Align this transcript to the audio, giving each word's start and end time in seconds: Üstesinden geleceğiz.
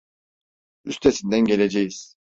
Üstesinden 0.85 1.45
geleceğiz. 1.45 2.15